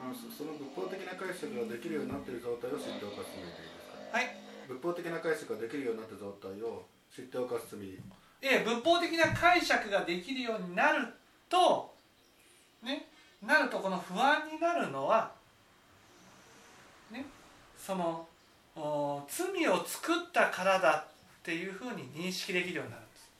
[0.00, 4.16] あのそその仏法的な解釈ができるようになっている状態を知っておかす罪でいいですか？
[4.16, 4.36] はい。
[4.66, 7.84] 仏法的な解釈ができるようになった状態を知っておかす罪
[8.42, 11.06] ええ仏法的な解釈ができるようになる
[11.48, 11.94] と
[12.82, 13.06] ね
[13.42, 15.30] なるとこの不安になるのは
[17.10, 17.24] ね
[17.78, 18.26] その
[18.76, 23.30] お罪を作ったからだっていうふうに認識できるようになるんです。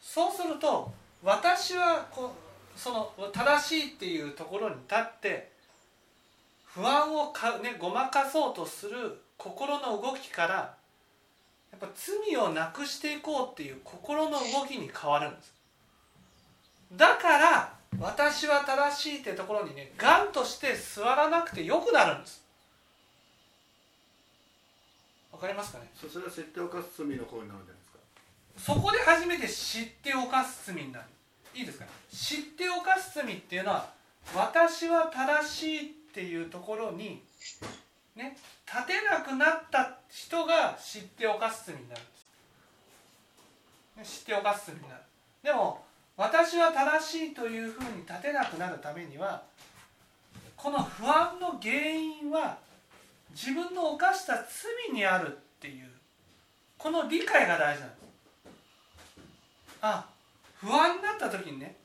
[0.00, 2.34] そうすると私はこ
[2.76, 5.50] うその正しいっていうところに立って
[6.64, 10.74] 不安をか、ね、ごまかそうとする心の動きから
[11.72, 15.52] やっぱ罪をなくしていこうっていう心の動きに変わるんです。
[16.96, 22.42] だから私は正しいってところにねがんとして座らなくてよくなるんです。
[25.32, 25.88] わかりますかね？
[25.94, 28.74] そそれは知っておかす罪の方になるんじゃないですか？
[28.74, 31.04] そこで初めて知っておかす罪になる。
[31.54, 33.88] いいですか知っておかす罪っていうのは
[34.36, 37.22] 私は正しいっていうところに
[38.20, 42.10] ね立てなくなった人が知っておかす罪になるんで
[44.04, 45.00] す、ね、知っておかす罪になる。
[45.42, 45.82] でも
[46.16, 49.42] 私は正しいというふうに立てなくなるためには
[50.54, 52.58] この不安の原因は
[53.30, 55.30] 自分の犯した罪にあるっ
[55.60, 55.88] ていう
[56.76, 58.00] この理解が大事なんです。
[59.80, 60.06] あ
[60.56, 61.76] 不安になった時にね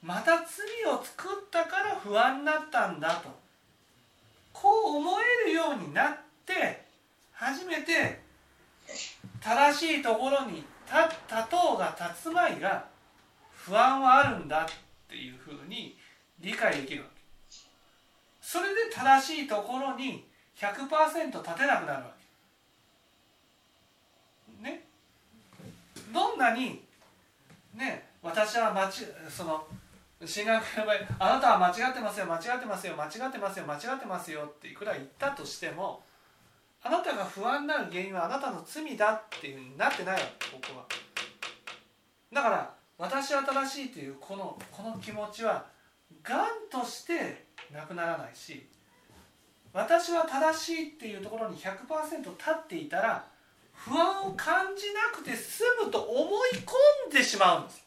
[0.00, 0.44] また罪
[0.92, 3.45] を作ったから不安になったんだと。
[4.62, 5.10] こう思
[5.44, 6.16] えるようになっ
[6.46, 6.82] て
[7.32, 8.20] 初めて
[9.40, 10.64] 正しいところに立っ
[11.28, 12.86] たとうが立つまいが
[13.52, 14.66] 不安はあるんだっ
[15.08, 15.96] ていうふうに
[16.40, 17.16] 理解できるわけ。
[18.40, 22.14] それで正しいところに100%立てなくなるわ
[24.62, 24.62] け。
[24.62, 24.84] ね？
[26.14, 26.82] どんなに
[27.74, 28.92] ね私は間違
[29.28, 29.66] その
[30.24, 36.02] 進学の場合あなたは間違ってますよ間違ってますよ間違ってますよ間違ってますよっていくら言ったとしても
[36.82, 40.84] あなたが不安になる原因はあなたの罪だっていうふうになってないわけここは。
[42.32, 45.66] だから私は正しいというこのこの気持ちは
[46.22, 48.66] がんとしてなくならないし
[49.72, 53.26] 私は正しいっていうところに100%立っていたら
[53.74, 56.50] 不安を感じなくて済むと思い
[57.04, 57.85] 込んでしまうんです。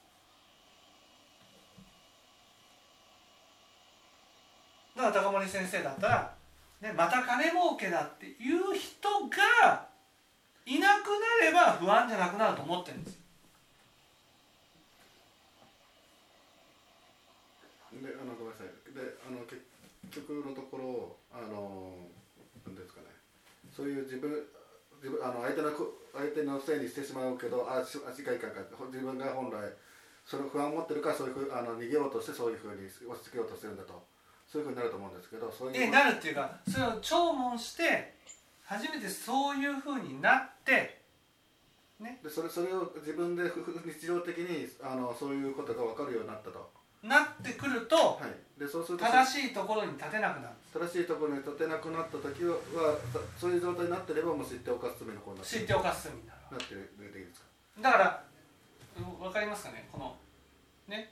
[5.00, 6.36] だから高森先生だったら、
[6.82, 9.88] ね、また金儲けだっていう人が
[10.66, 13.18] いなくなれば不安じゃなくなると思ってるんです。
[17.96, 18.68] であのごめんなさい。
[18.92, 19.64] であの結
[20.28, 21.96] 局のところあの
[22.68, 23.08] 何ですかね。
[23.72, 24.30] そういう自分
[25.00, 25.72] 自分あの相手の
[26.12, 28.60] 相手のせいにしてしまうけどあしあしかいかんか
[28.92, 29.64] 自分が本来
[30.26, 34.19] その不安を持ってるからそういうふうあの逃げようとしてそういうふうに押し付けようとしてるんだと。
[34.52, 38.16] そういうふうになると思うんですけどそういうえなるっていうかそれを聴聞して
[38.64, 41.00] 初めてそういうふうになって
[42.24, 46.72] でそれそれを自分で日常的にあのそういうことが分かるようになったと、
[47.04, 50.56] なってくるとはい、でそうすると正しいところに立てなくなる。
[50.74, 52.98] 正しいところに立てなくなった時はは
[53.38, 56.40] そういう状態になってればもう知って犯す罪の子になって知っておかす罪になる。
[56.52, 57.48] なってるでいいですか？
[57.82, 58.24] だから
[59.20, 59.90] うわかりますかね？
[59.92, 60.16] この
[60.88, 61.12] ね？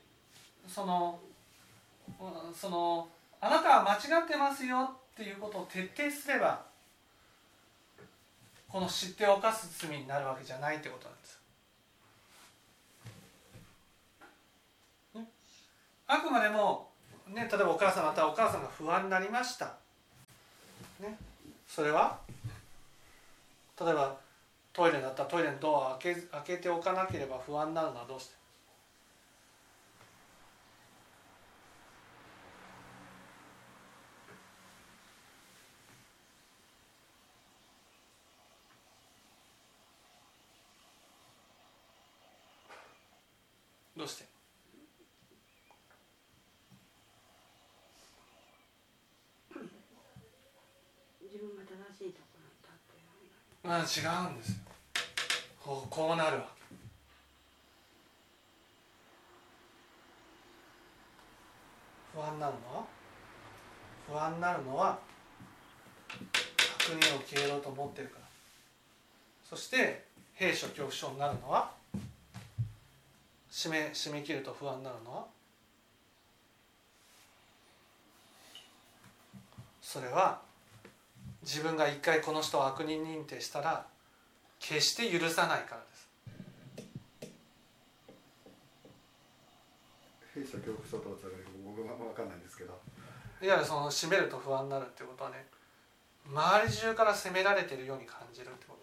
[0.68, 1.20] その
[2.20, 3.10] うんその
[3.40, 6.66] あなたは間違ってますよっていうことを徹底すれば
[8.68, 11.40] この知って犯す罪になるわけじゃないってことなんです。
[15.16, 15.26] ね
[16.08, 16.90] あくまでも、
[17.28, 19.78] ね、例えばお母さんまたお母さんが不安になりました。
[21.00, 21.18] ね、
[21.68, 22.20] それは
[23.80, 24.18] 例えば
[24.74, 28.38] トイレだったらトイレのドアを開け開けておかなければ不安になるのはどうして
[43.98, 44.26] どうして
[51.24, 53.34] 自分が正しいところに立ってるよ
[53.68, 53.84] うなあ違う
[54.32, 54.56] んですよ。
[55.62, 56.48] こうこうなるわ。
[62.14, 62.86] け不安なるのは？
[64.08, 64.98] 不安になるのは
[66.80, 68.26] 確認を消えろうと思ってるから。
[69.44, 70.06] そして
[70.40, 71.72] 閉所恐怖症になるのは？
[73.52, 75.26] 締め締め切ると不安になるのは？
[79.82, 80.47] それは
[81.48, 83.88] 自分が一回この人を悪人認定したら
[84.60, 86.08] 決して許さないからです。
[90.36, 91.16] 弊社恐怖症とは
[91.64, 92.78] 僕は分かんないんですけど。
[93.42, 95.46] いわゆるその締めると不安になるってことはね
[96.28, 98.76] 周り中から責められてるように感じるってこ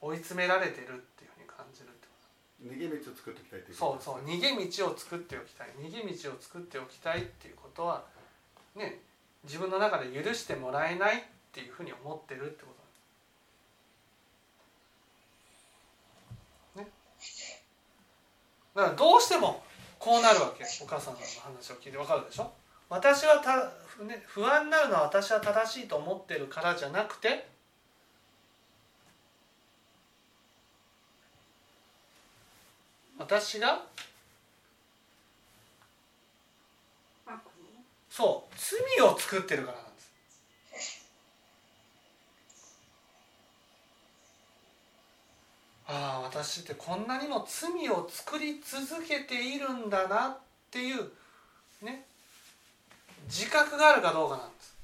[0.00, 2.12] と追い詰められてるっていうふうに感じるってこ
[2.60, 5.70] 逃げ道を作っていきたいというとそうそう逃げ道を作っておきたい。
[5.80, 8.04] 逃げ道を作っておきたいっていうことは
[8.74, 9.00] ね
[9.44, 11.22] 自分の中で許してもらえないっ
[11.54, 12.74] ていうふうに思ってるってこ
[16.74, 16.80] と。
[16.80, 16.88] ね。
[18.74, 19.62] だからどうしても
[19.98, 20.64] こうなるわけ。
[20.82, 21.98] お母さんの話を聞いて。
[21.98, 22.52] わかるでしょ？
[22.90, 23.56] 私はた、
[24.04, 27.48] ね、不安になるのは私は正しいと思ってるからじゃなくて
[33.18, 33.86] 私が
[38.10, 40.12] そう罪を作ってるからなんです
[45.86, 50.38] ああ私ってこんなにも罪を作り続けているんだなっ
[50.70, 51.10] ていう
[51.82, 52.06] ね。
[53.26, 54.74] 自覚があるかどうかなんです。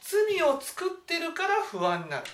[0.00, 2.24] 罪を作ってるから不安になる。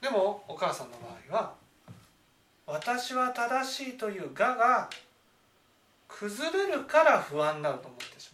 [0.00, 1.54] でもお母さんの場合は
[2.66, 4.88] 私は正しいという我が
[6.08, 8.33] 崩れるから不安になると思ってしま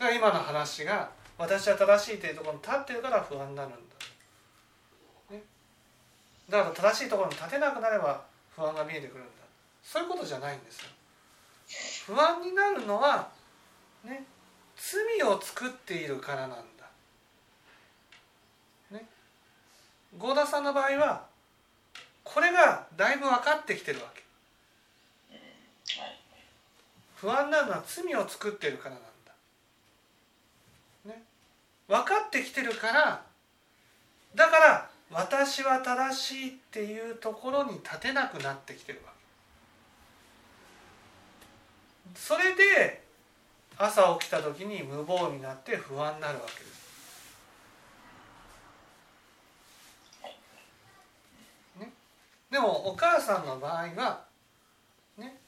[0.00, 3.76] 今の話が私は正しいというところに立ってるから不安になるんだ、
[5.30, 5.42] ね、
[6.48, 8.22] だから正しいところに立てなくなれば
[8.54, 9.30] 不安が見えてくるんだ。
[9.82, 10.88] そういうことじゃないんですよ。
[12.06, 13.28] 不安になるのは
[14.04, 14.24] ね
[14.76, 16.64] 罪を作っているからなんだ。
[20.18, 21.26] 合田さんの場合は
[22.24, 24.22] これがだいぶ分かってきてるわけ。
[26.00, 26.18] はい。
[27.16, 29.07] 不安なのは罪を作ってるからなんだ、ね、
[31.88, 33.22] 分かってきてるから
[34.34, 39.18] だから私は正しいっていうところに立てなくなってきてるわけ。
[42.14, 43.02] それで
[43.78, 46.78] 朝起きた時に無防備になって不安になるわけです。
[51.80, 51.92] ね。
[52.50, 54.24] でもお母さんの場合は
[55.16, 55.40] ね。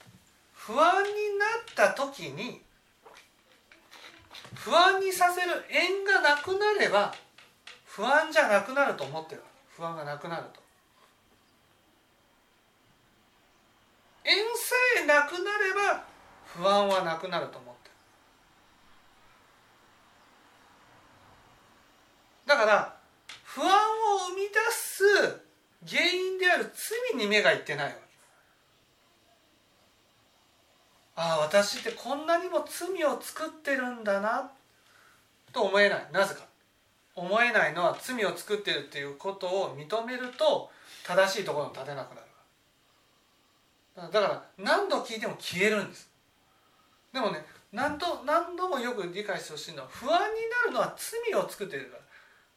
[0.54, 2.62] 不安になった時に
[4.64, 7.14] 不安にさせる縁がなくなれば
[7.86, 9.42] 不安じゃなくなると思ってる。
[9.76, 10.60] 不安がなくなると。
[14.24, 16.04] 縁さえなくなれば
[16.44, 17.94] 不安はなくなると思ってる。
[22.46, 22.96] だから
[23.44, 23.70] 不安を
[24.28, 25.04] 生み出す
[25.88, 27.98] 原因である罪に目がいってないわけ
[31.22, 34.50] ああ私ってこんなにも罪を作ってるんだな
[35.52, 36.06] と思えない。
[36.12, 36.48] なぜか。
[37.14, 40.70] 思えないのは罪を作ってるっていうことを認めると
[41.06, 44.10] 正しいところに立てなくなる。
[44.10, 46.08] だから何度聞いても消えるんです。
[47.12, 50.24] でもね何度何度もよく理解してほしいのは不安に
[50.64, 51.98] なるのは罪を作ってるか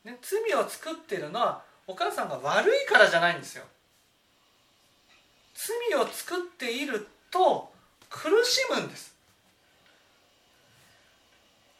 [0.05, 3.65] ら、ね、罪を作ってるのはお母さんが悪いからじゃないんですよ。
[5.53, 7.72] 罪を作っていると
[8.13, 9.15] 苦しむんです。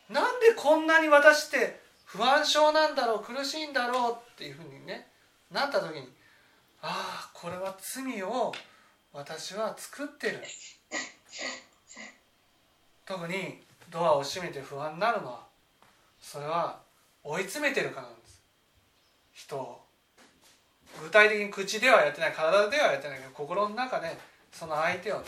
[0.10, 5.08] なんでこんなに私って不安症なんだろう苦しいんだろうっていうふうにね
[5.52, 6.10] なった時に
[6.82, 8.52] ああこれは罪を
[9.14, 10.42] 私は作ってる。
[13.06, 13.62] 特に
[13.92, 15.46] ドアを閉めて不安になるのは
[16.20, 16.80] それは
[17.24, 18.42] 追い詰めてるからなんです。
[19.34, 19.82] 人を。
[21.02, 24.18] 具体的に口ではやってない体ではやってないけど心の中で
[24.52, 25.26] その相手をね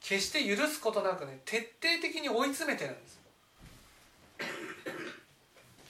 [0.00, 3.18] 決して許すことなくね徹底的に追い詰めてるんです。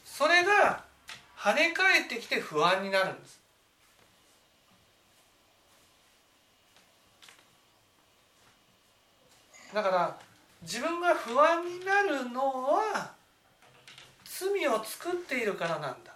[0.05, 0.85] それが
[1.37, 3.41] 跳ね返ってきて不安になるんです。
[9.73, 10.19] だから
[10.63, 13.13] 自分が不安になるのは
[14.25, 16.13] 罪を作っているからなんだ。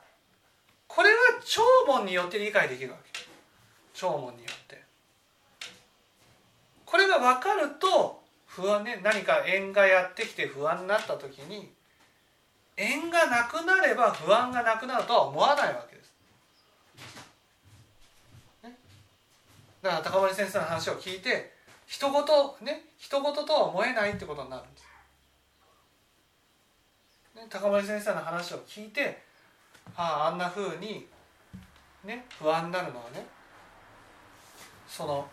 [0.89, 1.15] これは
[1.45, 3.21] 聴聞によって理解できるわけ。
[3.95, 4.82] 聴聞によって。
[6.93, 11.73] これが分かると不安ね何か縁がやってきて不安になった時に
[12.77, 16.13] 縁がなくなれば不安がなくなるとは思わないわけです。
[18.65, 18.77] ね、
[19.81, 21.55] だから高森先生の話を聞いて
[21.87, 24.85] 人事ね人事とは思えないってことになるんです。
[27.37, 29.23] ね、高森先生の話を聞いて
[29.97, 31.07] あああんなふうに
[32.05, 33.25] ね不安になるのはね
[34.87, 35.27] その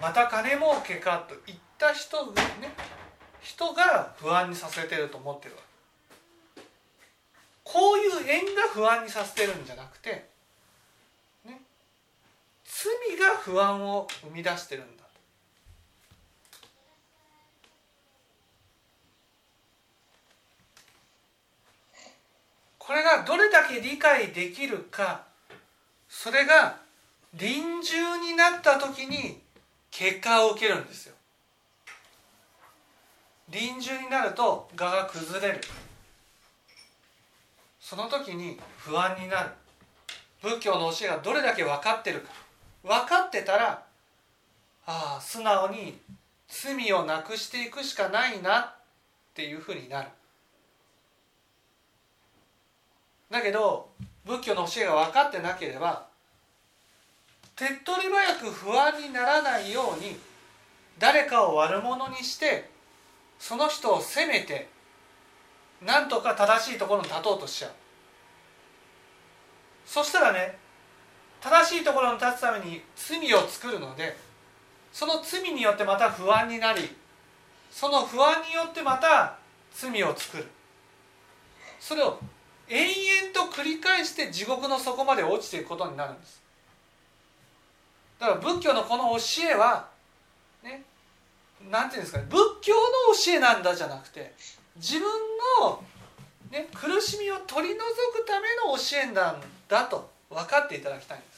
[0.00, 2.34] また金儲けかと言った人ね
[3.40, 5.62] 人が不安にさせてると思ってるわ。
[7.62, 10.28] こういう縁が不安にさせてるんじゃなくて、
[11.44, 11.60] ね、
[12.64, 15.04] 罪が不安を生み出してるんだ
[22.78, 25.24] これがどれだけ理解できるか
[26.08, 26.78] それが
[27.34, 29.42] 臨終になった時に
[29.90, 31.14] 結果を受けるんですよ。
[33.48, 35.60] 臨終になると我が崩れる。
[37.80, 39.50] その時に不安になる。
[40.42, 42.30] 仏教の教えがどれだけ分かってるか。
[42.82, 43.84] 分かってたら
[44.86, 45.98] ああ素直に
[46.48, 48.74] 罪をなくしていくしかないなっ
[49.34, 50.08] ていうふうになる。
[53.30, 53.90] だけど
[54.24, 56.05] 仏教の教えが分かってなければ
[57.56, 60.18] 手っ取り早く不安にならないように
[60.98, 62.68] 誰かを悪者にして
[63.38, 64.68] その人を責めて
[65.84, 67.70] なんとか正しいところに立とうとしちゃう。
[69.86, 70.58] そしたらね
[71.40, 74.16] 正しいところに立つために罪を作るので
[74.92, 76.96] その罪によってまた不安になり
[77.70, 79.38] その不安によってまた
[79.72, 80.46] 罪を作る。
[81.80, 82.18] それを
[82.68, 86.45] 延々と繰り返して地獄の底まで落ちていくことになるんです。
[88.18, 89.88] だから仏教のこの教えは
[90.62, 90.82] ね
[91.70, 92.80] なんていうんですかね仏教の
[93.14, 94.32] 教えなんだじゃなくて
[94.76, 95.08] 自分
[95.60, 95.82] の、
[96.50, 101.36] ね、苦しみを取り除くための教えなんだと分かっていただきたいんです。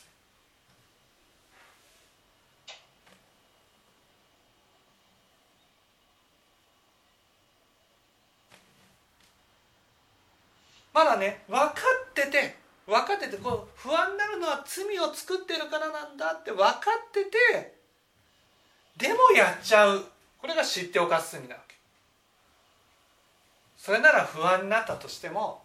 [10.92, 11.74] まだね分か
[12.10, 12.56] ってて
[12.88, 17.74] 分かっててこう不安になるのは罪を作ってるからなんだって分かってて
[18.96, 20.04] でもやっちゃう。
[20.40, 21.74] これが知っておかす罪なわけ。
[23.76, 25.62] それなら不安になったとしても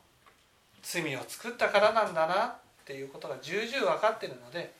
[0.81, 2.55] 罪を作ったからなんだなっ
[2.85, 4.73] ていうことが重々分かってるので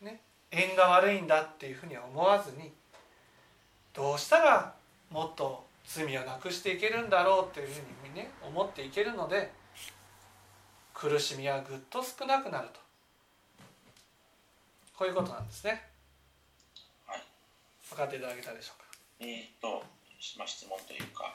[0.00, 2.72] ね縁が悪いんだっていうふうには思わずに
[3.92, 4.74] どうしたら
[5.10, 9.52] もっと罪をなくしていけるんだろうっていうふうにね思っていけるので
[11.02, 12.78] 苦しみはぐっと少なくなると
[14.94, 15.82] こういうことなんですね。
[17.10, 17.22] はい、
[17.90, 18.86] 分かっていただけたでしょうか？
[19.18, 19.82] えー、っと、
[20.38, 21.34] まあ、質問というか、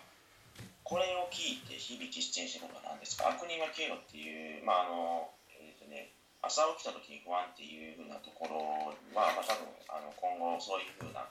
[0.88, 3.28] これを聞いて日々実践してることは何ですか？
[3.28, 11.28] 悪人は消えろっていう、まああのえーとね、朝起きた時に不安っていうふうなところは、まあ、多分あの今後そういうふうな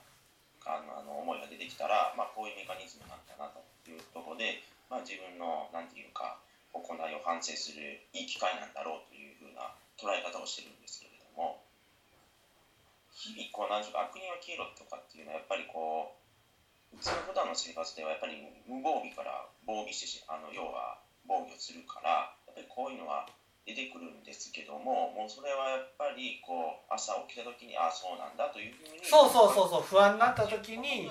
[0.69, 4.61] あのあの思いが出てきたら、まあ、こういうメカニズムなんだなというところで、
[4.93, 6.37] まあ、自分のなんていうか
[6.81, 11.63] 行いを反省するいい機会なんだろうというふうな捉え方をしてるんですけれども
[13.13, 16.13] 日々こう何ていうか悪人は消えろとかっていうのはやっぱりこ
[16.93, 23.27] う普通普段の生活ではやっぱり無防備から防備してしあの要は防御するからやっぱりこういうのは
[23.67, 31.11] 出てくるんですけどももうそれはやっぱりこう朝起きた時にああそうなんだというふうにそうそうそうそう不安になった時に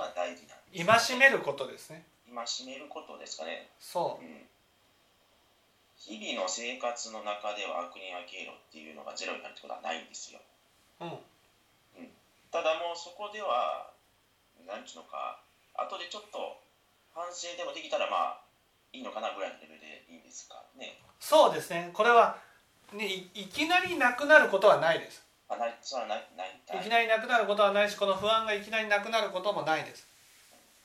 [0.72, 2.08] 戒めることですね。
[2.32, 4.44] 戒めることですかね、そうん、
[6.06, 10.40] 日々の生活の中では悪人は経路っていうのがゼロになるってことはないんですよ。
[11.02, 12.10] ううん。
[12.54, 13.90] ただもうそこでは
[14.70, 15.42] なんちゅうのか
[15.74, 16.62] 後でちょっと
[17.14, 18.46] 反省でもできたらまあ
[18.94, 21.02] いいのかなぐらいのレベルでいいんですかね。
[21.20, 21.90] そうですね。
[21.92, 22.38] これは、
[22.94, 25.26] ね、いいきなりなくなることはないです。
[25.50, 26.54] あないそれはないない。
[26.54, 30.08] いきなりなくなることはないしこの不安がいきなりなくなることもないです。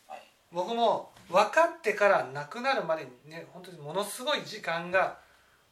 [0.09, 0.23] はい。
[0.51, 5.19] 僕も分かってからなくなるまでにね本当にものすごい時間が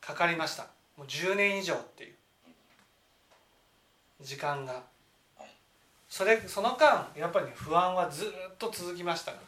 [0.01, 0.69] かかりました。
[0.97, 2.15] もう10年以上っていう
[4.21, 4.83] 時間が。
[6.09, 8.29] それその間やっぱりね不安はずっ
[8.59, 9.39] と続きましたか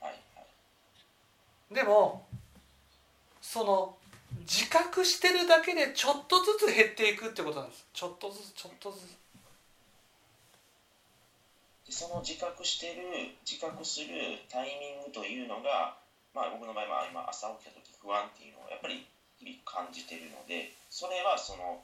[0.00, 0.10] ら。
[1.72, 2.26] でも
[3.42, 3.96] その
[4.40, 7.86] 自覚してるだけでちょっとずつ減っていくってことなんです。
[7.92, 9.25] ちょっとずつちょっとずつ。
[11.86, 15.94] でその自覚してる自覚するタイミングというのが
[16.34, 19.06] まあ僕の場合は今朝起きた時不安っていうのをやっぱり
[19.38, 21.80] 日々感じてるのでそれはその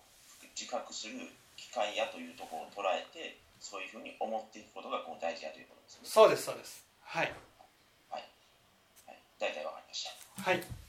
[0.59, 6.11] 自覚する機会やというところを捉えてそういうふうに思っていくことがこう大事やということですね。
[6.11, 6.85] そうですそうです。
[7.01, 7.33] はい。
[8.11, 8.27] はい。
[9.39, 10.43] 大体わかりました。
[10.43, 10.82] はい